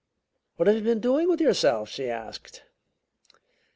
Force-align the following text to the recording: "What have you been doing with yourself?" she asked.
"What 0.55 0.65
have 0.67 0.77
you 0.77 0.81
been 0.81 0.99
doing 0.99 1.29
with 1.29 1.39
yourself?" 1.39 1.87
she 1.89 2.09
asked. 2.09 2.63